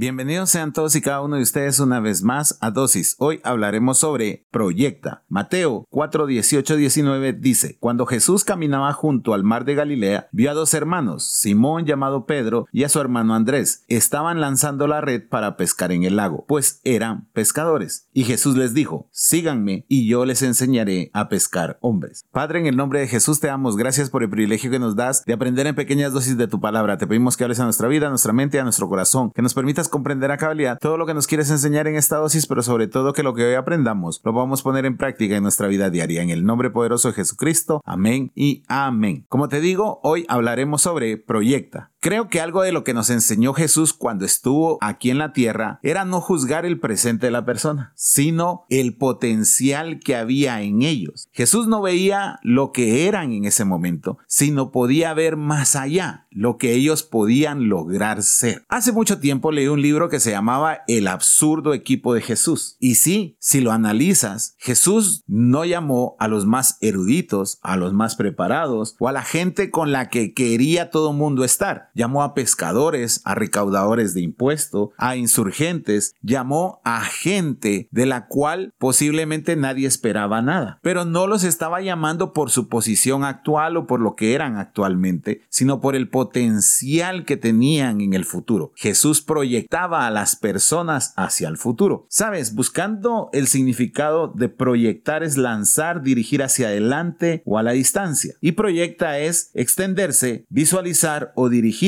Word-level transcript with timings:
Bienvenidos 0.00 0.48
sean 0.48 0.72
todos 0.72 0.96
y 0.96 1.02
cada 1.02 1.20
uno 1.20 1.36
de 1.36 1.42
ustedes 1.42 1.78
una 1.78 2.00
vez 2.00 2.22
más 2.22 2.56
a 2.62 2.70
Dosis. 2.70 3.16
Hoy 3.18 3.38
hablaremos 3.44 3.98
sobre 3.98 4.46
Proyecta. 4.50 5.24
Mateo 5.28 5.86
4, 5.90 6.24
18, 6.24 6.76
19 6.76 7.34
dice, 7.34 7.76
Cuando 7.80 8.06
Jesús 8.06 8.42
caminaba 8.42 8.94
junto 8.94 9.34
al 9.34 9.44
mar 9.44 9.66
de 9.66 9.74
Galilea, 9.74 10.30
vio 10.32 10.50
a 10.50 10.54
dos 10.54 10.72
hermanos, 10.72 11.30
Simón 11.30 11.84
llamado 11.84 12.24
Pedro 12.24 12.66
y 12.72 12.84
a 12.84 12.88
su 12.88 12.98
hermano 12.98 13.34
Andrés. 13.34 13.84
Estaban 13.88 14.40
lanzando 14.40 14.86
la 14.86 15.02
red 15.02 15.28
para 15.28 15.58
pescar 15.58 15.92
en 15.92 16.04
el 16.04 16.16
lago, 16.16 16.46
pues 16.48 16.80
eran 16.84 17.28
pescadores. 17.34 18.08
Y 18.14 18.24
Jesús 18.24 18.56
les 18.56 18.72
dijo, 18.72 19.10
Síganme 19.10 19.84
y 19.86 20.08
yo 20.08 20.24
les 20.24 20.40
enseñaré 20.40 21.10
a 21.12 21.28
pescar 21.28 21.76
hombres. 21.82 22.24
Padre, 22.32 22.60
en 22.60 22.66
el 22.66 22.76
nombre 22.78 23.00
de 23.00 23.06
Jesús 23.06 23.38
te 23.38 23.48
damos 23.48 23.76
gracias 23.76 24.08
por 24.08 24.22
el 24.22 24.30
privilegio 24.30 24.70
que 24.70 24.78
nos 24.78 24.96
das 24.96 25.26
de 25.26 25.34
aprender 25.34 25.66
en 25.66 25.74
pequeñas 25.74 26.14
dosis 26.14 26.38
de 26.38 26.48
tu 26.48 26.58
palabra. 26.58 26.96
Te 26.96 27.06
pedimos 27.06 27.36
que 27.36 27.44
hables 27.44 27.60
a 27.60 27.64
nuestra 27.64 27.86
vida, 27.86 28.06
a 28.06 28.08
nuestra 28.08 28.32
mente 28.32 28.58
a 28.58 28.64
nuestro 28.64 28.88
corazón, 28.88 29.30
que 29.34 29.42
nos 29.42 29.52
permitas 29.52 29.89
comprender 29.90 30.30
a 30.30 30.38
cabalidad 30.38 30.78
todo 30.80 30.96
lo 30.96 31.06
que 31.06 31.14
nos 31.14 31.26
quieres 31.26 31.50
enseñar 31.50 31.86
en 31.86 31.96
esta 31.96 32.16
dosis, 32.16 32.46
pero 32.46 32.62
sobre 32.62 32.88
todo 32.88 33.12
que 33.12 33.22
lo 33.22 33.34
que 33.34 33.44
hoy 33.44 33.54
aprendamos 33.54 34.20
lo 34.24 34.32
vamos 34.32 34.60
a 34.60 34.64
poner 34.64 34.86
en 34.86 34.96
práctica 34.96 35.36
en 35.36 35.42
nuestra 35.42 35.68
vida 35.68 35.90
diaria. 35.90 36.22
En 36.22 36.30
el 36.30 36.44
nombre 36.44 36.70
poderoso 36.70 37.08
de 37.08 37.14
Jesucristo. 37.14 37.80
Amén 37.84 38.32
y 38.34 38.62
amén. 38.68 39.26
Como 39.28 39.48
te 39.48 39.60
digo, 39.60 40.00
hoy 40.02 40.24
hablaremos 40.28 40.82
sobre 40.82 41.16
Proyecta. 41.16 41.89
Creo 42.02 42.30
que 42.30 42.40
algo 42.40 42.62
de 42.62 42.72
lo 42.72 42.82
que 42.82 42.94
nos 42.94 43.10
enseñó 43.10 43.52
Jesús 43.52 43.92
cuando 43.92 44.24
estuvo 44.24 44.78
aquí 44.80 45.10
en 45.10 45.18
la 45.18 45.34
tierra 45.34 45.80
era 45.82 46.06
no 46.06 46.22
juzgar 46.22 46.64
el 46.64 46.80
presente 46.80 47.26
de 47.26 47.30
la 47.30 47.44
persona, 47.44 47.92
sino 47.94 48.64
el 48.70 48.96
potencial 48.96 50.00
que 50.00 50.16
había 50.16 50.62
en 50.62 50.80
ellos. 50.80 51.28
Jesús 51.30 51.66
no 51.68 51.82
veía 51.82 52.40
lo 52.42 52.72
que 52.72 53.06
eran 53.06 53.32
en 53.32 53.44
ese 53.44 53.66
momento, 53.66 54.16
sino 54.26 54.70
podía 54.70 55.12
ver 55.12 55.36
más 55.36 55.76
allá, 55.76 56.26
lo 56.30 56.56
que 56.56 56.72
ellos 56.72 57.02
podían 57.02 57.68
lograr 57.68 58.22
ser. 58.22 58.64
Hace 58.70 58.92
mucho 58.92 59.20
tiempo 59.20 59.52
leí 59.52 59.66
un 59.66 59.82
libro 59.82 60.08
que 60.08 60.20
se 60.20 60.30
llamaba 60.30 60.78
El 60.88 61.06
absurdo 61.06 61.74
equipo 61.74 62.14
de 62.14 62.22
Jesús. 62.22 62.78
Y 62.80 62.94
sí, 62.94 63.36
si 63.40 63.60
lo 63.60 63.72
analizas, 63.72 64.54
Jesús 64.56 65.22
no 65.26 65.66
llamó 65.66 66.16
a 66.18 66.28
los 66.28 66.46
más 66.46 66.78
eruditos, 66.80 67.58
a 67.60 67.76
los 67.76 67.92
más 67.92 68.16
preparados 68.16 68.96
o 68.98 69.08
a 69.08 69.12
la 69.12 69.22
gente 69.22 69.70
con 69.70 69.92
la 69.92 70.08
que 70.08 70.32
quería 70.32 70.88
todo 70.88 71.12
mundo 71.12 71.44
estar 71.44 71.89
llamó 71.94 72.22
a 72.22 72.34
pescadores, 72.34 73.20
a 73.24 73.34
recaudadores 73.34 74.14
de 74.14 74.22
impuestos, 74.22 74.90
a 74.96 75.16
insurgentes, 75.16 76.14
llamó 76.22 76.80
a 76.84 77.02
gente 77.02 77.88
de 77.90 78.06
la 78.06 78.26
cual 78.26 78.72
posiblemente 78.78 79.56
nadie 79.56 79.86
esperaba 79.86 80.42
nada. 80.42 80.78
Pero 80.82 81.04
no 81.04 81.26
los 81.26 81.44
estaba 81.44 81.80
llamando 81.80 82.32
por 82.32 82.50
su 82.50 82.68
posición 82.68 83.24
actual 83.24 83.76
o 83.76 83.86
por 83.86 84.00
lo 84.00 84.14
que 84.14 84.34
eran 84.34 84.56
actualmente, 84.56 85.42
sino 85.48 85.80
por 85.80 85.96
el 85.96 86.08
potencial 86.08 87.24
que 87.24 87.36
tenían 87.36 88.00
en 88.00 88.14
el 88.14 88.24
futuro. 88.24 88.72
Jesús 88.76 89.22
proyectaba 89.22 90.06
a 90.06 90.10
las 90.10 90.36
personas 90.36 91.12
hacia 91.16 91.48
el 91.48 91.56
futuro. 91.56 92.06
Sabes, 92.08 92.54
buscando 92.54 93.30
el 93.32 93.46
significado 93.46 94.28
de 94.28 94.48
proyectar 94.48 95.22
es 95.22 95.36
lanzar, 95.36 96.02
dirigir 96.02 96.42
hacia 96.42 96.68
adelante 96.68 97.42
o 97.44 97.58
a 97.58 97.62
la 97.62 97.72
distancia. 97.72 98.34
Y 98.40 98.52
proyecta 98.52 99.18
es 99.18 99.50
extenderse, 99.54 100.46
visualizar 100.48 101.32
o 101.34 101.48
dirigir 101.48 101.79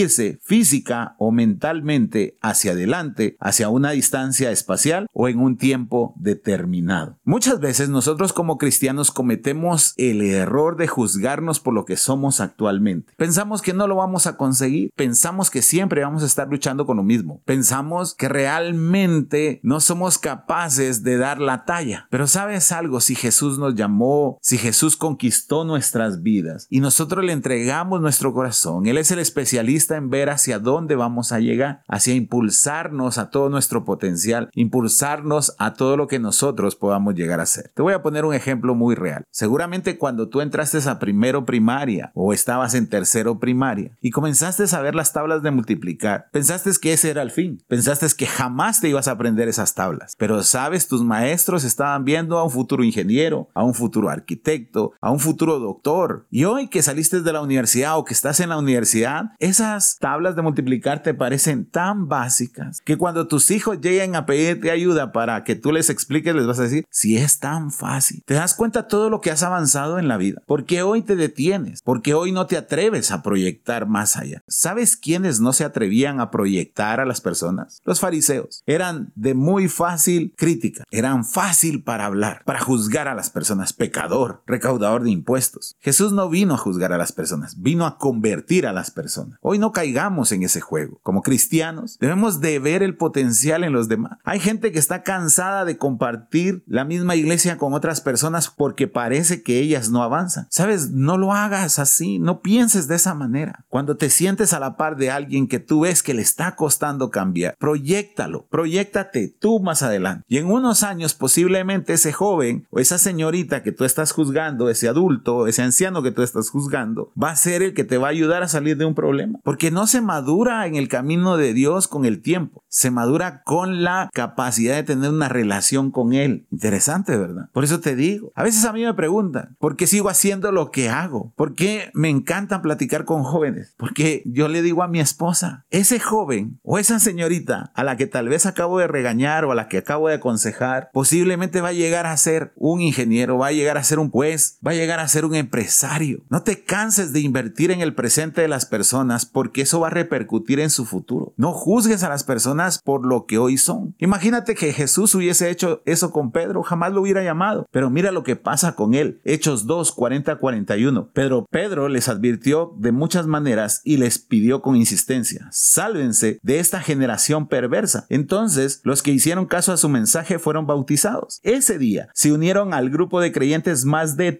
física 0.42 1.14
o 1.18 1.32
mentalmente 1.32 2.38
hacia 2.40 2.72
adelante, 2.72 3.36
hacia 3.40 3.68
una 3.68 3.90
distancia 3.90 4.50
espacial 4.50 5.06
o 5.12 5.28
en 5.28 5.38
un 5.38 5.58
tiempo 5.58 6.14
determinado. 6.16 7.18
Muchas 7.24 7.60
veces 7.60 7.90
nosotros 7.90 8.32
como 8.32 8.56
cristianos 8.56 9.10
cometemos 9.10 9.92
el 9.98 10.22
error 10.22 10.76
de 10.76 10.88
juzgarnos 10.88 11.60
por 11.60 11.74
lo 11.74 11.84
que 11.84 11.96
somos 11.96 12.40
actualmente. 12.40 13.12
Pensamos 13.16 13.60
que 13.60 13.74
no 13.74 13.86
lo 13.86 13.96
vamos 13.96 14.26
a 14.26 14.36
conseguir, 14.36 14.90
pensamos 14.96 15.50
que 15.50 15.60
siempre 15.60 16.02
vamos 16.02 16.22
a 16.22 16.26
estar 16.26 16.48
luchando 16.48 16.86
con 16.86 16.96
lo 16.96 17.02
mismo, 17.02 17.42
pensamos 17.44 18.14
que 18.14 18.28
realmente 18.28 19.60
no 19.62 19.80
somos 19.80 20.18
capaces 20.18 21.02
de 21.02 21.18
dar 21.18 21.38
la 21.38 21.64
talla. 21.64 22.06
Pero 22.10 22.26
sabes 22.26 22.72
algo, 22.72 23.00
si 23.00 23.14
Jesús 23.14 23.58
nos 23.58 23.74
llamó, 23.74 24.38
si 24.40 24.56
Jesús 24.56 24.96
conquistó 24.96 25.64
nuestras 25.64 26.22
vidas 26.22 26.66
y 26.70 26.80
nosotros 26.80 27.24
le 27.24 27.32
entregamos 27.32 28.00
nuestro 28.00 28.32
corazón, 28.32 28.86
Él 28.86 28.98
es 28.98 29.10
el 29.10 29.18
especialista 29.18 29.81
en 29.90 30.10
ver 30.10 30.30
hacia 30.30 30.58
dónde 30.58 30.96
vamos 30.96 31.32
a 31.32 31.40
llegar, 31.40 31.82
hacia 31.88 32.14
impulsarnos 32.14 33.18
a 33.18 33.30
todo 33.30 33.48
nuestro 33.48 33.84
potencial, 33.84 34.50
impulsarnos 34.54 35.54
a 35.58 35.74
todo 35.74 35.96
lo 35.96 36.06
que 36.06 36.18
nosotros 36.18 36.76
podamos 36.76 37.14
llegar 37.14 37.40
a 37.40 37.46
ser. 37.46 37.70
Te 37.74 37.82
voy 37.82 37.92
a 37.92 38.02
poner 38.02 38.24
un 38.24 38.34
ejemplo 38.34 38.74
muy 38.74 38.94
real. 38.94 39.24
Seguramente 39.30 39.98
cuando 39.98 40.28
tú 40.28 40.40
entraste 40.40 40.72
a 40.86 40.98
primero 40.98 41.44
primaria 41.44 42.10
o 42.14 42.32
estabas 42.32 42.74
en 42.74 42.88
tercero 42.88 43.38
primaria 43.38 43.96
y 44.00 44.10
comenzaste 44.10 44.64
a 44.74 44.80
ver 44.80 44.94
las 44.94 45.12
tablas 45.12 45.42
de 45.42 45.50
multiplicar, 45.50 46.28
pensaste 46.32 46.70
que 46.80 46.92
ese 46.92 47.10
era 47.10 47.22
el 47.22 47.30
fin, 47.30 47.62
pensaste 47.68 48.06
que 48.16 48.26
jamás 48.26 48.80
te 48.80 48.88
ibas 48.88 49.08
a 49.08 49.12
aprender 49.12 49.48
esas 49.48 49.74
tablas, 49.74 50.14
pero 50.18 50.42
sabes, 50.42 50.88
tus 50.88 51.02
maestros 51.02 51.64
estaban 51.64 52.04
viendo 52.04 52.38
a 52.38 52.44
un 52.44 52.50
futuro 52.50 52.84
ingeniero, 52.84 53.48
a 53.54 53.64
un 53.64 53.74
futuro 53.74 54.08
arquitecto, 54.08 54.92
a 55.00 55.10
un 55.10 55.18
futuro 55.18 55.58
doctor 55.58 56.26
y 56.30 56.44
hoy 56.44 56.68
que 56.68 56.82
saliste 56.82 57.20
de 57.20 57.32
la 57.32 57.42
universidad 57.42 57.98
o 57.98 58.04
que 58.04 58.14
estás 58.14 58.40
en 58.40 58.48
la 58.48 58.58
universidad, 58.58 59.32
esa 59.38 59.71
tablas 59.98 60.36
de 60.36 60.42
multiplicar 60.42 61.02
te 61.02 61.14
parecen 61.14 61.64
tan 61.64 62.08
básicas 62.08 62.80
que 62.82 62.96
cuando 62.96 63.28
tus 63.28 63.50
hijos 63.50 63.80
lleguen 63.80 64.16
a 64.16 64.26
pedirte 64.26 64.70
ayuda 64.70 65.12
para 65.12 65.44
que 65.44 65.54
tú 65.54 65.72
les 65.72 65.90
expliques, 65.90 66.34
les 66.34 66.46
vas 66.46 66.58
a 66.58 66.64
decir, 66.64 66.84
si 66.90 67.16
es 67.16 67.38
tan 67.38 67.70
fácil. 67.70 68.22
Te 68.26 68.34
das 68.34 68.54
cuenta 68.54 68.88
todo 68.88 69.10
lo 69.10 69.20
que 69.20 69.30
has 69.30 69.42
avanzado 69.42 69.98
en 69.98 70.08
la 70.08 70.16
vida. 70.16 70.42
porque 70.46 70.82
hoy 70.82 71.02
te 71.02 71.16
detienes? 71.16 71.82
porque 71.84 72.14
hoy 72.14 72.32
no 72.32 72.46
te 72.46 72.56
atreves 72.56 73.10
a 73.10 73.22
proyectar 73.22 73.86
más 73.86 74.16
allá? 74.16 74.42
¿Sabes 74.46 74.96
quiénes 74.96 75.40
no 75.40 75.52
se 75.52 75.64
atrevían 75.64 76.20
a 76.20 76.30
proyectar 76.30 77.00
a 77.00 77.04
las 77.04 77.20
personas? 77.20 77.80
Los 77.84 78.00
fariseos. 78.00 78.62
Eran 78.66 79.12
de 79.14 79.34
muy 79.34 79.68
fácil 79.68 80.34
crítica. 80.36 80.84
Eran 80.90 81.24
fácil 81.24 81.82
para 81.82 82.06
hablar, 82.06 82.42
para 82.44 82.60
juzgar 82.60 83.08
a 83.08 83.14
las 83.14 83.30
personas. 83.30 83.72
Pecador, 83.72 84.42
recaudador 84.46 85.02
de 85.02 85.10
impuestos. 85.10 85.76
Jesús 85.80 86.12
no 86.12 86.28
vino 86.28 86.54
a 86.54 86.58
juzgar 86.58 86.92
a 86.92 86.98
las 86.98 87.12
personas, 87.12 87.60
vino 87.60 87.86
a 87.86 87.98
convertir 87.98 88.66
a 88.66 88.72
las 88.72 88.90
personas. 88.90 89.38
Hoy 89.40 89.58
no 89.62 89.70
caigamos 89.70 90.32
en 90.32 90.42
ese 90.42 90.60
juego. 90.60 90.98
Como 91.04 91.22
cristianos, 91.22 91.96
debemos 92.00 92.40
de 92.40 92.58
ver 92.58 92.82
el 92.82 92.96
potencial 92.96 93.62
en 93.62 93.72
los 93.72 93.86
demás. 93.86 94.18
Hay 94.24 94.40
gente 94.40 94.72
que 94.72 94.80
está 94.80 95.04
cansada 95.04 95.64
de 95.64 95.78
compartir 95.78 96.64
la 96.66 96.84
misma 96.84 97.14
iglesia 97.14 97.58
con 97.58 97.72
otras 97.72 98.00
personas 98.00 98.50
porque 98.50 98.88
parece 98.88 99.44
que 99.44 99.60
ellas 99.60 99.88
no 99.88 100.02
avanzan. 100.02 100.48
Sabes, 100.50 100.90
no 100.90 101.16
lo 101.16 101.32
hagas 101.32 101.78
así, 101.78 102.18
no 102.18 102.40
pienses 102.40 102.88
de 102.88 102.96
esa 102.96 103.14
manera. 103.14 103.64
Cuando 103.68 103.96
te 103.96 104.10
sientes 104.10 104.52
a 104.52 104.58
la 104.58 104.76
par 104.76 104.96
de 104.96 105.12
alguien 105.12 105.46
que 105.46 105.60
tú 105.60 105.82
ves 105.82 106.02
que 106.02 106.12
le 106.12 106.22
está 106.22 106.56
costando 106.56 107.12
cambiar, 107.12 107.54
proyectalo, 107.60 108.46
proyectate 108.50 109.28
tú 109.28 109.60
más 109.60 109.84
adelante. 109.84 110.24
Y 110.26 110.38
en 110.38 110.46
unos 110.46 110.82
años 110.82 111.14
posiblemente 111.14 111.92
ese 111.92 112.12
joven 112.12 112.66
o 112.70 112.80
esa 112.80 112.98
señorita 112.98 113.62
que 113.62 113.70
tú 113.70 113.84
estás 113.84 114.10
juzgando, 114.10 114.68
ese 114.68 114.88
adulto, 114.88 115.46
ese 115.46 115.62
anciano 115.62 116.02
que 116.02 116.10
tú 116.10 116.22
estás 116.22 116.50
juzgando, 116.50 117.12
va 117.20 117.30
a 117.30 117.36
ser 117.36 117.62
el 117.62 117.74
que 117.74 117.84
te 117.84 117.96
va 117.96 118.08
a 118.08 118.10
ayudar 118.10 118.42
a 118.42 118.48
salir 118.48 118.76
de 118.76 118.86
un 118.86 118.96
problema 118.96 119.38
porque 119.52 119.70
no 119.70 119.86
se 119.86 120.00
madura 120.00 120.66
en 120.66 120.76
el 120.76 120.88
camino 120.88 121.36
de 121.36 121.52
Dios 121.52 121.86
con 121.86 122.06
el 122.06 122.22
tiempo, 122.22 122.61
se 122.72 122.90
madura 122.90 123.42
con 123.42 123.84
la 123.84 124.08
capacidad 124.14 124.74
de 124.74 124.82
tener 124.82 125.10
una 125.10 125.28
relación 125.28 125.90
con 125.90 126.14
Él. 126.14 126.46
Interesante, 126.50 127.18
¿verdad? 127.18 127.50
Por 127.52 127.64
eso 127.64 127.80
te 127.80 127.94
digo, 127.94 128.32
a 128.34 128.42
veces 128.42 128.64
a 128.64 128.72
mí 128.72 128.82
me 128.82 128.94
preguntan, 128.94 129.56
¿por 129.58 129.76
qué 129.76 129.86
sigo 129.86 130.08
haciendo 130.08 130.52
lo 130.52 130.70
que 130.70 130.88
hago? 130.88 131.34
¿Por 131.36 131.54
qué 131.54 131.90
me 131.92 132.08
encanta 132.08 132.62
platicar 132.62 133.04
con 133.04 133.24
jóvenes? 133.24 133.74
Porque 133.76 134.22
yo 134.24 134.48
le 134.48 134.62
digo 134.62 134.82
a 134.82 134.88
mi 134.88 135.00
esposa, 135.00 135.66
ese 135.70 136.00
joven 136.00 136.60
o 136.62 136.78
esa 136.78 136.98
señorita 136.98 137.70
a 137.74 137.84
la 137.84 137.98
que 137.98 138.06
tal 138.06 138.30
vez 138.30 138.46
acabo 138.46 138.78
de 138.78 138.86
regañar 138.86 139.44
o 139.44 139.52
a 139.52 139.54
la 139.54 139.68
que 139.68 139.76
acabo 139.76 140.08
de 140.08 140.14
aconsejar, 140.14 140.88
posiblemente 140.94 141.60
va 141.60 141.68
a 141.68 141.72
llegar 141.74 142.06
a 142.06 142.16
ser 142.16 142.54
un 142.56 142.80
ingeniero, 142.80 143.36
va 143.36 143.48
a 143.48 143.52
llegar 143.52 143.76
a 143.76 143.84
ser 143.84 143.98
un 143.98 144.10
juez, 144.10 144.58
va 144.66 144.70
a 144.70 144.74
llegar 144.74 144.98
a 144.98 145.08
ser 145.08 145.26
un 145.26 145.34
empresario. 145.34 146.22
No 146.30 146.42
te 146.42 146.64
canses 146.64 147.12
de 147.12 147.20
invertir 147.20 147.70
en 147.70 147.82
el 147.82 147.94
presente 147.94 148.40
de 148.40 148.48
las 148.48 148.64
personas 148.64 149.26
porque 149.26 149.60
eso 149.60 149.80
va 149.80 149.88
a 149.88 149.90
repercutir 149.90 150.58
en 150.58 150.70
su 150.70 150.86
futuro. 150.86 151.34
No 151.36 151.52
juzgues 151.52 152.02
a 152.02 152.08
las 152.08 152.24
personas 152.24 152.61
por 152.84 153.06
lo 153.06 153.26
que 153.26 153.38
hoy 153.38 153.56
son. 153.56 153.94
Imagínate 153.98 154.54
que 154.54 154.72
Jesús 154.72 155.14
hubiese 155.14 155.50
hecho 155.50 155.82
eso 155.86 156.12
con 156.12 156.32
Pedro, 156.32 156.62
jamás 156.62 156.92
lo 156.92 157.02
hubiera 157.02 157.22
llamado. 157.22 157.66
Pero 157.70 157.90
mira 157.90 158.12
lo 158.12 158.22
que 158.22 158.36
pasa 158.36 158.74
con 158.74 158.94
él. 158.94 159.20
Hechos 159.24 159.66
2, 159.66 159.92
40, 159.92 160.36
41. 160.36 161.10
Pero 161.12 161.46
Pedro 161.50 161.88
les 161.88 162.08
advirtió 162.08 162.74
de 162.78 162.92
muchas 162.92 163.26
maneras 163.26 163.80
y 163.84 163.96
les 163.96 164.18
pidió 164.18 164.62
con 164.62 164.76
insistencia, 164.76 165.48
sálvense 165.50 166.38
de 166.42 166.58
esta 166.58 166.80
generación 166.80 167.48
perversa. 167.48 168.06
Entonces, 168.08 168.80
los 168.84 169.02
que 169.02 169.12
hicieron 169.12 169.46
caso 169.46 169.72
a 169.72 169.76
su 169.76 169.88
mensaje 169.88 170.38
fueron 170.38 170.66
bautizados. 170.66 171.40
Ese 171.42 171.78
día 171.78 172.08
se 172.14 172.32
unieron 172.32 172.74
al 172.74 172.90
grupo 172.90 173.20
de 173.20 173.32
creyentes 173.32 173.84
más 173.84 174.16
de 174.16 174.32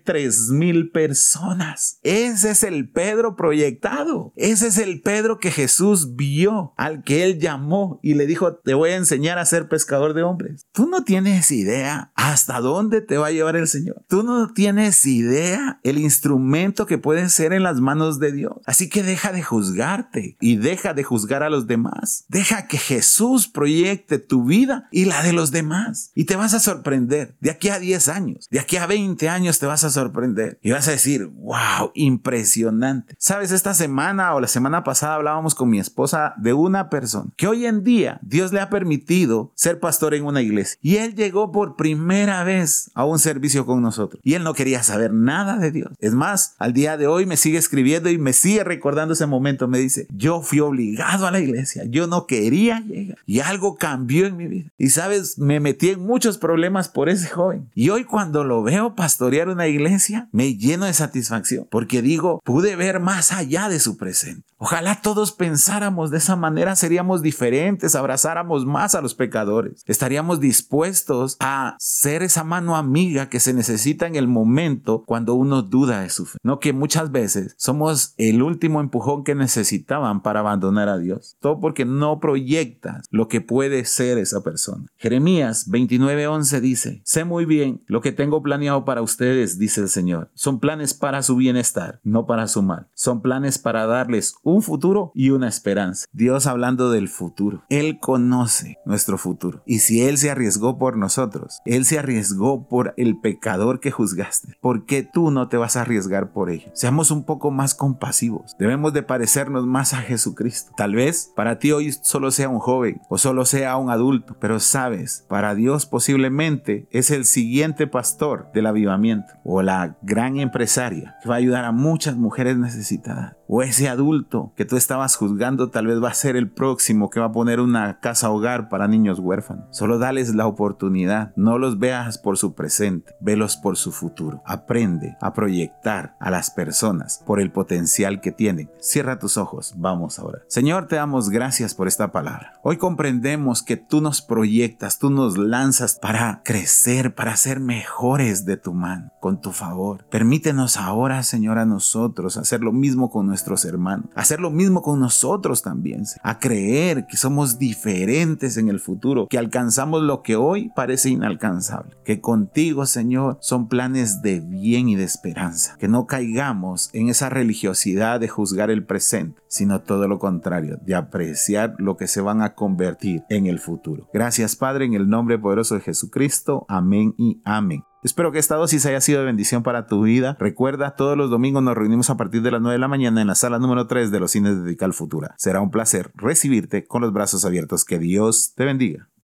mil 0.50 0.90
personas. 0.90 1.98
Ese 2.02 2.50
es 2.50 2.62
el 2.62 2.88
Pedro 2.90 3.36
proyectado. 3.36 4.32
Ese 4.36 4.68
es 4.68 4.78
el 4.78 5.00
Pedro 5.00 5.38
que 5.38 5.50
Jesús 5.50 6.14
vio, 6.16 6.72
al 6.76 7.02
que 7.02 7.24
él 7.24 7.38
llamó 7.38 8.00
y 8.02 8.11
y 8.12 8.14
le 8.14 8.26
dijo, 8.26 8.54
te 8.54 8.74
voy 8.74 8.90
a 8.90 8.96
enseñar 8.96 9.38
a 9.38 9.46
ser 9.46 9.68
pescador 9.68 10.14
de 10.14 10.22
hombres. 10.22 10.66
Tú 10.72 10.86
no 10.86 11.04
tienes 11.04 11.50
idea 11.50 12.12
hasta 12.14 12.60
dónde 12.60 13.00
te 13.00 13.16
va 13.16 13.28
a 13.28 13.32
llevar 13.32 13.56
el 13.56 13.66
Señor. 13.66 14.02
Tú 14.08 14.22
no 14.22 14.52
tienes 14.52 15.04
idea 15.04 15.80
el 15.82 15.98
instrumento 15.98 16.86
que 16.86 16.98
puede 16.98 17.28
ser 17.28 17.52
en 17.52 17.62
las 17.62 17.80
manos 17.80 18.18
de 18.18 18.32
Dios. 18.32 18.56
Así 18.66 18.88
que 18.88 19.02
deja 19.02 19.32
de 19.32 19.42
juzgarte 19.42 20.36
y 20.40 20.56
deja 20.56 20.94
de 20.94 21.04
juzgar 21.04 21.42
a 21.42 21.50
los 21.50 21.66
demás. 21.66 22.26
Deja 22.28 22.66
que 22.66 22.78
Jesús 22.78 23.48
proyecte 23.48 24.18
tu 24.18 24.44
vida 24.44 24.88
y 24.92 25.06
la 25.06 25.22
de 25.22 25.32
los 25.32 25.50
demás. 25.50 26.10
Y 26.14 26.24
te 26.24 26.36
vas 26.36 26.54
a 26.54 26.60
sorprender. 26.60 27.34
De 27.40 27.50
aquí 27.50 27.70
a 27.70 27.78
10 27.78 28.08
años, 28.08 28.48
de 28.50 28.60
aquí 28.60 28.76
a 28.76 28.86
20 28.86 29.28
años 29.28 29.58
te 29.58 29.66
vas 29.66 29.84
a 29.84 29.90
sorprender. 29.90 30.58
Y 30.62 30.70
vas 30.72 30.86
a 30.88 30.92
decir, 30.92 31.26
wow, 31.26 31.92
impresionante. 31.94 33.14
Sabes, 33.18 33.52
esta 33.52 33.72
semana 33.72 34.34
o 34.34 34.40
la 34.40 34.48
semana 34.48 34.84
pasada 34.84 35.14
hablábamos 35.14 35.54
con 35.54 35.70
mi 35.70 35.78
esposa 35.78 36.34
de 36.36 36.52
una 36.52 36.90
persona 36.90 37.30
que 37.36 37.46
hoy 37.46 37.66
en 37.66 37.84
día 37.84 38.01
Dios 38.22 38.52
le 38.52 38.60
ha 38.60 38.70
permitido 38.70 39.52
ser 39.54 39.80
pastor 39.80 40.14
en 40.14 40.24
una 40.24 40.42
iglesia. 40.42 40.78
Y 40.82 40.96
él 40.96 41.14
llegó 41.14 41.52
por 41.52 41.76
primera 41.76 42.44
vez 42.44 42.90
a 42.94 43.04
un 43.04 43.18
servicio 43.18 43.66
con 43.66 43.82
nosotros. 43.82 44.20
Y 44.24 44.34
él 44.34 44.44
no 44.44 44.54
quería 44.54 44.82
saber 44.82 45.12
nada 45.12 45.58
de 45.58 45.70
Dios. 45.70 45.90
Es 45.98 46.14
más, 46.14 46.54
al 46.58 46.72
día 46.72 46.96
de 46.96 47.06
hoy 47.06 47.26
me 47.26 47.36
sigue 47.36 47.58
escribiendo 47.58 48.10
y 48.10 48.18
me 48.18 48.32
sigue 48.32 48.64
recordando 48.64 49.14
ese 49.14 49.26
momento. 49.26 49.68
Me 49.68 49.78
dice, 49.78 50.06
yo 50.10 50.42
fui 50.42 50.60
obligado 50.60 51.26
a 51.26 51.30
la 51.30 51.40
iglesia. 51.40 51.84
Yo 51.86 52.06
no 52.06 52.26
quería 52.26 52.80
llegar. 52.80 53.18
Y 53.26 53.40
algo 53.40 53.76
cambió 53.76 54.26
en 54.26 54.36
mi 54.36 54.46
vida. 54.46 54.70
Y 54.78 54.90
sabes, 54.90 55.38
me 55.38 55.60
metí 55.60 55.90
en 55.90 56.00
muchos 56.00 56.38
problemas 56.38 56.88
por 56.88 57.08
ese 57.08 57.28
joven. 57.28 57.70
Y 57.74 57.90
hoy 57.90 58.04
cuando 58.04 58.44
lo 58.44 58.62
veo 58.62 58.94
pastorear 58.94 59.48
una 59.48 59.68
iglesia, 59.68 60.28
me 60.32 60.56
lleno 60.56 60.86
de 60.86 60.94
satisfacción. 60.94 61.66
Porque 61.70 62.02
digo, 62.02 62.40
pude 62.44 62.76
ver 62.76 63.00
más 63.00 63.32
allá 63.32 63.68
de 63.68 63.80
su 63.80 63.96
presente. 63.96 64.42
Ojalá 64.64 65.00
todos 65.02 65.32
pensáramos 65.32 66.12
de 66.12 66.18
esa 66.18 66.36
manera, 66.36 66.76
seríamos 66.76 67.20
diferentes, 67.20 67.91
abrazáramos 67.94 68.66
más 68.66 68.94
a 68.94 69.00
los 69.00 69.14
pecadores. 69.14 69.82
Estaríamos 69.86 70.40
dispuestos 70.40 71.36
a 71.40 71.76
ser 71.78 72.22
esa 72.22 72.44
mano 72.44 72.76
amiga 72.76 73.28
que 73.28 73.40
se 73.40 73.54
necesita 73.54 74.06
en 74.06 74.16
el 74.16 74.28
momento 74.28 75.04
cuando 75.06 75.34
uno 75.34 75.62
duda 75.62 76.00
de 76.00 76.10
su 76.10 76.26
fe. 76.26 76.38
No 76.42 76.58
que 76.58 76.72
muchas 76.72 77.12
veces 77.12 77.54
somos 77.58 78.14
el 78.16 78.42
último 78.42 78.80
empujón 78.80 79.24
que 79.24 79.34
necesitaban 79.34 80.22
para 80.22 80.40
abandonar 80.40 80.88
a 80.88 80.98
Dios. 80.98 81.36
Todo 81.40 81.60
porque 81.60 81.84
no 81.84 82.20
proyectas 82.20 83.06
lo 83.10 83.28
que 83.28 83.40
puede 83.40 83.84
ser 83.84 84.18
esa 84.18 84.42
persona. 84.42 84.86
Jeremías 84.96 85.68
29:11 85.68 86.60
dice, 86.60 87.02
sé 87.04 87.24
muy 87.24 87.44
bien 87.44 87.82
lo 87.86 88.00
que 88.00 88.12
tengo 88.12 88.42
planeado 88.42 88.84
para 88.84 89.02
ustedes, 89.02 89.58
dice 89.58 89.80
el 89.82 89.88
Señor. 89.88 90.30
Son 90.34 90.60
planes 90.60 90.94
para 90.94 91.22
su 91.22 91.36
bienestar, 91.36 92.00
no 92.02 92.26
para 92.26 92.48
su 92.48 92.62
mal. 92.62 92.88
Son 92.94 93.22
planes 93.22 93.58
para 93.58 93.86
darles 93.86 94.34
un 94.42 94.62
futuro 94.62 95.12
y 95.14 95.30
una 95.30 95.48
esperanza. 95.48 96.06
Dios 96.12 96.46
hablando 96.46 96.90
del 96.90 97.08
futuro. 97.08 97.64
Él 97.82 97.98
conoce 97.98 98.78
nuestro 98.84 99.18
futuro. 99.18 99.62
Y 99.66 99.80
si 99.80 100.02
Él 100.02 100.18
se 100.18 100.30
arriesgó 100.30 100.78
por 100.78 100.96
nosotros, 100.96 101.60
Él 101.64 101.84
se 101.84 101.98
arriesgó 101.98 102.68
por 102.68 102.94
el 102.96 103.18
pecador 103.18 103.80
que 103.80 103.90
juzgaste. 103.90 104.56
¿Por 104.60 104.86
qué 104.86 105.02
tú 105.02 105.30
no 105.30 105.48
te 105.48 105.56
vas 105.56 105.76
a 105.76 105.80
arriesgar 105.82 106.32
por 106.32 106.50
ello? 106.50 106.70
Seamos 106.74 107.10
un 107.10 107.24
poco 107.24 107.50
más 107.50 107.74
compasivos. 107.74 108.54
Debemos 108.58 108.92
de 108.92 109.02
parecernos 109.02 109.66
más 109.66 109.94
a 109.94 109.98
Jesucristo. 109.98 110.72
Tal 110.76 110.94
vez 110.94 111.32
para 111.34 111.58
ti 111.58 111.72
hoy 111.72 111.92
solo 111.92 112.30
sea 112.30 112.48
un 112.48 112.60
joven 112.60 113.00
o 113.08 113.18
solo 113.18 113.44
sea 113.44 113.76
un 113.76 113.90
adulto, 113.90 114.36
pero 114.40 114.60
sabes, 114.60 115.26
para 115.28 115.54
Dios 115.54 115.86
posiblemente 115.86 116.86
es 116.90 117.10
el 117.10 117.24
siguiente 117.24 117.86
pastor 117.86 118.50
del 118.54 118.66
avivamiento 118.66 119.34
o 119.44 119.62
la 119.62 119.96
gran 120.02 120.38
empresaria 120.38 121.16
que 121.22 121.28
va 121.28 121.36
a 121.36 121.38
ayudar 121.38 121.64
a 121.64 121.72
muchas 121.72 122.16
mujeres 122.16 122.56
necesitadas 122.56 123.36
o 123.54 123.62
ese 123.62 123.86
adulto 123.86 124.54
que 124.56 124.64
tú 124.64 124.78
estabas 124.78 125.14
juzgando 125.14 125.68
tal 125.68 125.86
vez 125.86 126.02
va 126.02 126.08
a 126.08 126.14
ser 126.14 126.36
el 126.36 126.50
próximo 126.50 127.10
que 127.10 127.20
va 127.20 127.26
a 127.26 127.32
poner 127.32 127.60
una 127.60 128.00
casa 128.00 128.30
hogar 128.30 128.70
para 128.70 128.88
niños 128.88 129.18
huérfanos. 129.18 129.66
Solo 129.72 129.98
dales 129.98 130.34
la 130.34 130.46
oportunidad, 130.46 131.34
no 131.36 131.58
los 131.58 131.78
veas 131.78 132.16
por 132.16 132.38
su 132.38 132.54
presente, 132.54 133.12
velos 133.20 133.58
por 133.58 133.76
su 133.76 133.92
futuro. 133.92 134.40
Aprende 134.46 135.18
a 135.20 135.34
proyectar 135.34 136.16
a 136.18 136.30
las 136.30 136.50
personas 136.50 137.22
por 137.26 137.42
el 137.42 137.52
potencial 137.52 138.22
que 138.22 138.32
tienen. 138.32 138.70
Cierra 138.80 139.18
tus 139.18 139.36
ojos, 139.36 139.74
vamos 139.76 140.18
ahora. 140.18 140.38
Señor, 140.48 140.86
te 140.86 140.96
damos 140.96 141.28
gracias 141.28 141.74
por 141.74 141.88
esta 141.88 142.10
palabra. 142.10 142.54
Hoy 142.62 142.78
comprendemos 142.78 143.62
que 143.62 143.76
tú 143.76 144.00
nos 144.00 144.22
proyectas, 144.22 144.98
tú 144.98 145.10
nos 145.10 145.36
lanzas 145.36 145.98
para 146.00 146.40
crecer, 146.42 147.14
para 147.14 147.36
ser 147.36 147.60
mejores 147.60 148.46
de 148.46 148.56
tu 148.56 148.72
mano, 148.72 149.10
con 149.20 149.42
tu 149.42 149.52
favor. 149.52 150.06
Permítenos 150.08 150.78
ahora, 150.78 151.22
Señor, 151.22 151.58
a 151.58 151.66
nosotros 151.66 152.38
hacer 152.38 152.62
lo 152.62 152.72
mismo 152.72 153.10
con 153.10 153.26
nuestro 153.50 153.68
hermanos. 153.68 154.06
Hacer 154.14 154.40
lo 154.40 154.50
mismo 154.50 154.82
con 154.82 155.00
nosotros 155.00 155.62
también. 155.62 156.04
A 156.22 156.38
creer 156.38 157.06
que 157.06 157.16
somos 157.16 157.58
diferentes 157.58 158.56
en 158.56 158.68
el 158.68 158.80
futuro, 158.80 159.26
que 159.28 159.38
alcanzamos 159.38 160.02
lo 160.02 160.22
que 160.22 160.36
hoy 160.36 160.70
parece 160.74 161.10
inalcanzable. 161.10 161.96
Que 162.04 162.20
contigo, 162.20 162.86
Señor, 162.86 163.38
son 163.40 163.68
planes 163.68 164.22
de 164.22 164.40
bien 164.40 164.88
y 164.88 164.96
de 164.96 165.04
esperanza. 165.04 165.76
Que 165.78 165.88
no 165.88 166.06
caigamos 166.06 166.90
en 166.92 167.08
esa 167.08 167.28
religiosidad 167.28 168.20
de 168.20 168.28
juzgar 168.28 168.70
el 168.70 168.84
presente, 168.84 169.40
sino 169.48 169.80
todo 169.80 170.08
lo 170.08 170.18
contrario, 170.18 170.78
de 170.84 170.94
apreciar 170.94 171.74
lo 171.78 171.96
que 171.96 172.06
se 172.06 172.20
van 172.20 172.42
a 172.42 172.54
convertir 172.54 173.22
en 173.28 173.46
el 173.46 173.58
futuro. 173.58 174.08
Gracias, 174.12 174.56
Padre, 174.56 174.86
en 174.86 174.94
el 174.94 175.08
nombre 175.08 175.38
poderoso 175.38 175.74
de 175.74 175.82
Jesucristo. 175.82 176.64
Amén 176.68 177.14
y 177.16 177.40
amén. 177.44 177.84
Espero 178.02 178.32
que 178.32 178.40
esta 178.40 178.56
dosis 178.56 178.84
haya 178.84 179.00
sido 179.00 179.20
de 179.20 179.26
bendición 179.26 179.62
para 179.62 179.86
tu 179.86 180.02
vida. 180.02 180.36
Recuerda, 180.40 180.96
todos 180.96 181.16
los 181.16 181.30
domingos 181.30 181.62
nos 181.62 181.76
reunimos 181.76 182.10
a 182.10 182.16
partir 182.16 182.42
de 182.42 182.50
las 182.50 182.60
9 182.60 182.72
de 182.72 182.80
la 182.80 182.88
mañana 182.88 183.20
en 183.20 183.28
la 183.28 183.36
sala 183.36 183.60
número 183.60 183.86
3 183.86 184.10
de 184.10 184.18
los 184.18 184.32
cines 184.32 184.56
de 184.56 184.62
Dedical 184.62 184.92
Futura. 184.92 185.36
Será 185.38 185.60
un 185.60 185.70
placer 185.70 186.10
recibirte 186.16 186.84
con 186.84 187.02
los 187.02 187.12
brazos 187.12 187.44
abiertos. 187.44 187.84
Que 187.84 188.00
Dios 188.00 188.54
te 188.56 188.64
bendiga. 188.64 189.08